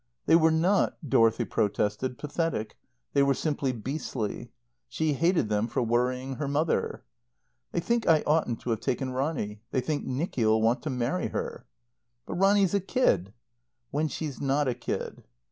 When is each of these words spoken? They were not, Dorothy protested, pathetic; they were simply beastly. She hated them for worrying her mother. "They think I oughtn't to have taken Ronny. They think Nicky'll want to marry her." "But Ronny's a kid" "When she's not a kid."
They 0.25 0.35
were 0.35 0.49
not, 0.49 0.97
Dorothy 1.07 1.45
protested, 1.45 2.17
pathetic; 2.17 2.75
they 3.13 3.21
were 3.21 3.35
simply 3.35 3.71
beastly. 3.71 4.49
She 4.89 5.13
hated 5.13 5.47
them 5.47 5.67
for 5.67 5.83
worrying 5.83 6.37
her 6.37 6.47
mother. 6.47 7.03
"They 7.71 7.81
think 7.81 8.07
I 8.07 8.23
oughtn't 8.25 8.61
to 8.61 8.71
have 8.71 8.79
taken 8.79 9.11
Ronny. 9.11 9.61
They 9.69 9.79
think 9.79 10.03
Nicky'll 10.03 10.59
want 10.59 10.81
to 10.81 10.89
marry 10.89 11.27
her." 11.27 11.67
"But 12.25 12.33
Ronny's 12.33 12.73
a 12.73 12.79
kid" 12.79 13.31
"When 13.91 14.07
she's 14.07 14.41
not 14.41 14.67
a 14.67 14.73
kid." 14.73 15.23